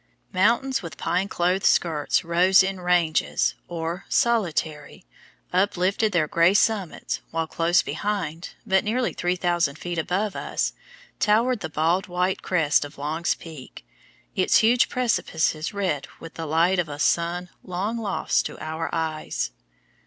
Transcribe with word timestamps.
Mountains 0.33 0.81
with 0.81 0.97
pine 0.97 1.27
clothed 1.27 1.63
skirts 1.63 2.23
rose 2.23 2.63
in 2.63 2.79
ranges, 2.81 3.53
or, 3.67 4.05
solitary, 4.09 5.05
uplifted 5.53 6.11
their 6.11 6.27
grey 6.27 6.55
summits, 6.55 7.21
while 7.29 7.45
close 7.45 7.83
behind, 7.83 8.55
but 8.65 8.83
nearly 8.83 9.13
3,000 9.13 9.77
feet 9.77 9.99
above 9.99 10.35
us, 10.35 10.73
towered 11.19 11.59
the 11.59 11.69
bald 11.69 12.07
white 12.07 12.41
crest 12.41 12.83
of 12.83 12.97
Long's 12.97 13.35
Peak, 13.35 13.85
its 14.35 14.57
huge 14.57 14.89
precipices 14.89 15.71
red 15.71 16.07
with 16.19 16.33
the 16.33 16.47
light 16.47 16.79
of 16.79 16.89
a 16.89 16.97
sun 16.97 17.51
long 17.63 17.99
lost 17.99 18.43
to 18.47 18.57
our 18.59 18.89
eyes. 18.91 19.51